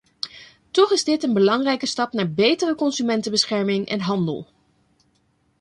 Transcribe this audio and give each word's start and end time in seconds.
Toch 0.71 0.91
is 0.91 1.03
dit 1.03 1.23
een 1.23 1.33
belangrijke 1.33 1.85
stap 1.85 2.13
naar 2.13 2.31
betere 2.33 2.75
consumentenbescherming 2.75 3.87
en 3.87 3.99
handel. 3.99 4.47